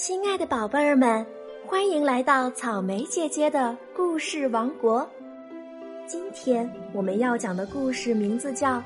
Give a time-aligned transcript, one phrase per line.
[0.00, 1.26] 亲爱的宝贝儿们，
[1.66, 5.04] 欢迎来到草莓姐姐的故事王国。
[6.06, 8.76] 今天我们要讲的故事名字叫《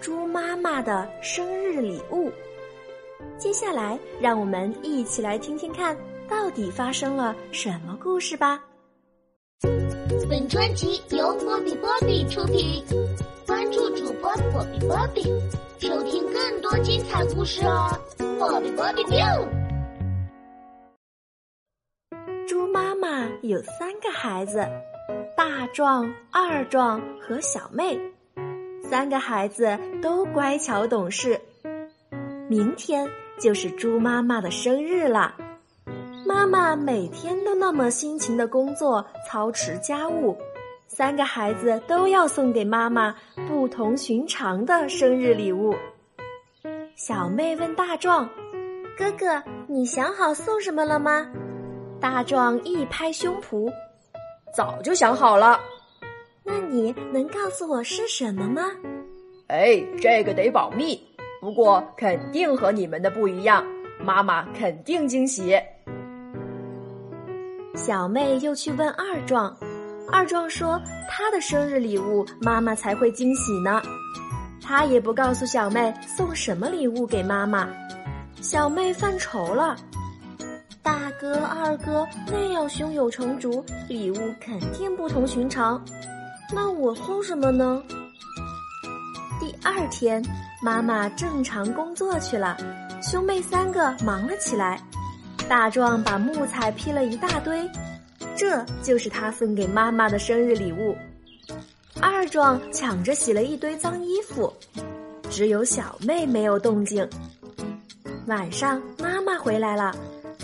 [0.00, 2.28] 猪妈妈的生日礼物》。
[3.36, 5.94] 接下来，让我们一起来听听看，
[6.26, 8.58] 到底发生了什么故事吧。
[10.26, 12.82] 本专辑由波比波比出品，
[13.46, 15.22] 关注主播波比波比，
[15.78, 17.90] 收听更多精彩故事哦！
[18.38, 19.65] 波比波比 biu。
[23.46, 24.66] 有三个孩子，
[25.36, 27.96] 大壮、二壮和小妹，
[28.82, 31.40] 三个孩子都乖巧懂事。
[32.48, 35.36] 明天就是猪妈妈的生日了。
[36.26, 40.36] 妈妈每天都那么辛勤的工作，操持家务，
[40.88, 43.14] 三个孩子都要送给妈妈
[43.46, 45.72] 不同寻常的生日礼物。
[46.96, 48.28] 小妹问大壮
[48.98, 51.30] ：“哥哥，你想好送什么了吗？”
[52.08, 53.68] 大壮一拍胸脯
[54.54, 55.58] ：“早就想好了。”
[56.46, 58.62] 那你能告诉我是什么吗？
[59.48, 61.04] 哎，这个得保密，
[61.40, 63.66] 不过肯定和你们的不一样，
[64.00, 65.58] 妈妈肯定惊喜。
[67.74, 69.54] 小妹又去问二壮，
[70.08, 73.82] 二壮说他的生日礼物妈妈才会惊喜呢。
[74.62, 77.68] 他也不告诉小妹送什么礼物给妈妈，
[78.40, 79.74] 小妹犯愁了。
[81.20, 85.82] 哥、二哥那样胸有成竹，礼物肯定不同寻常。
[86.52, 87.82] 那我送什么呢？
[89.40, 90.22] 第二天，
[90.62, 92.56] 妈妈正常工作去了，
[93.02, 94.80] 兄妹三个忙了起来。
[95.48, 97.68] 大壮把木材劈了一大堆，
[98.34, 100.96] 这就是他送给妈妈的生日礼物。
[102.00, 104.52] 二壮抢着洗了一堆脏衣服，
[105.30, 107.08] 只有小妹没有动静。
[108.26, 109.94] 晚上，妈妈回来了，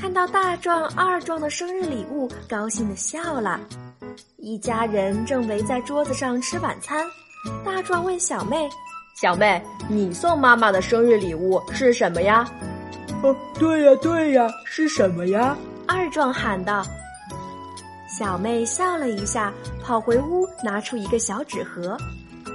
[0.02, 3.60] 看到大壮、二壮的生日礼物，高兴的笑了。
[4.36, 7.06] 一家人正围在桌子上吃晚餐。
[7.64, 8.68] 大壮问小妹
[9.14, 12.44] ：“小妹，你送妈妈的生日礼物是什么呀？”
[13.22, 15.56] 哦，对呀，对呀，是什么呀？
[15.86, 16.84] 二壮喊道。
[18.08, 19.52] 小妹笑了一下，
[19.84, 21.96] 跑回屋，拿出一个小纸盒，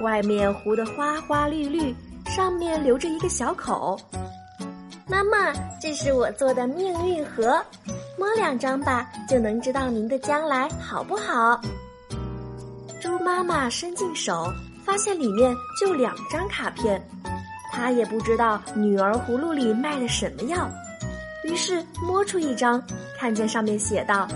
[0.02, 1.96] 外面糊得花花绿绿，
[2.26, 3.98] 上面留着一个小口。
[5.08, 7.64] 妈妈，这是我做的命运盒，
[8.18, 11.60] 摸两张吧，就能知道您的将来好不好。
[13.00, 14.52] 猪妈妈伸进手，
[14.84, 17.02] 发现里面就两张卡片。
[17.72, 20.68] 她也不知道女儿葫芦里卖的什么药，
[21.42, 22.82] 于是摸出一张，
[23.18, 24.28] 看见上面写道：“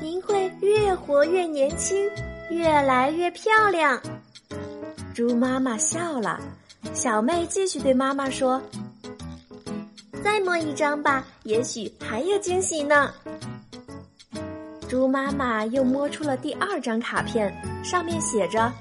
[0.00, 2.08] 您会越活越年轻，
[2.50, 4.00] 越来越漂亮。”
[5.12, 6.38] 猪妈妈笑了，
[6.92, 8.60] 小妹继续对妈妈说
[10.24, 13.12] ：“再摸一张吧，也许还有惊喜呢。”
[14.88, 17.54] 猪妈妈又摸出了第二张卡片，
[17.84, 18.72] 上面写着：“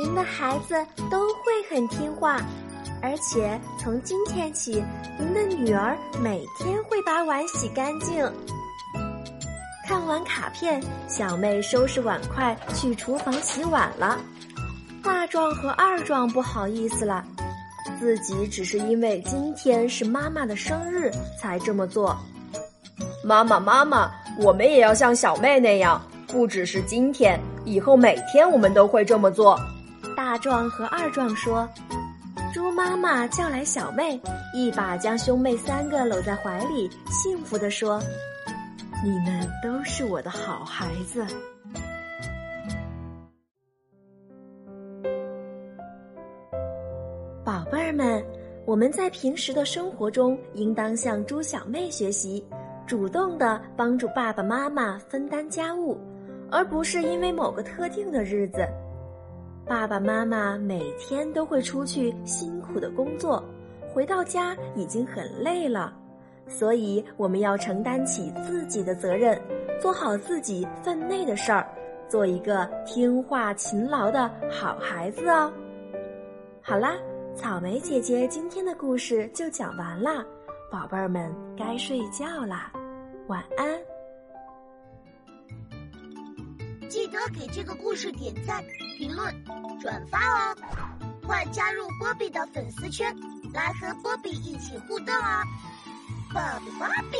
[0.00, 2.40] 您的孩子都会很听话。”
[3.02, 4.84] 而且从今天起，
[5.18, 8.30] 您的女儿每天会把碗洗干净。
[9.88, 14.20] 看完卡片，小妹收拾碗筷去厨房洗碗了。
[15.02, 17.24] 大壮和二壮不好意思了，
[17.98, 22.16] 自己只是因为今天是妈妈的生日才这么做。
[23.24, 29.58] 妈妈，妈妈，我们也要像小妹那样，不只是今天，以后每天我们都会这么做。
[30.16, 31.68] 大壮和二壮说。
[32.52, 34.20] 猪妈妈叫来小妹，
[34.52, 38.02] 一把将兄妹三个搂在怀里，幸福地说
[39.04, 41.24] ：“你们都是我的好孩子。”
[47.70, 48.20] 宝贝儿们，
[48.64, 52.44] 我们在平时的生活中，应当向猪小妹学习，
[52.84, 55.96] 主动的帮助爸爸妈妈分担家务，
[56.50, 58.66] 而不是因为某个特定的日子。
[59.64, 63.40] 爸爸妈妈每天都会出去辛苦的工作，
[63.94, 65.96] 回到家已经很累了，
[66.48, 69.40] 所以我们要承担起自己的责任，
[69.80, 71.64] 做好自己分内的事儿，
[72.08, 75.52] 做一个听话勤劳的好孩子哦。
[76.60, 76.96] 好啦，
[77.36, 80.24] 草莓姐姐今天的故事就讲完了，
[80.70, 82.70] 宝贝儿们该睡觉啦，
[83.28, 83.66] 晚安。
[86.88, 88.62] 记得给这个故事点赞、
[88.98, 89.32] 评论、
[89.80, 90.56] 转发哦！
[91.26, 93.14] 快加入波比的粉丝圈，
[93.54, 95.42] 来和波比一起互动哦！
[96.32, 97.16] 波比波比。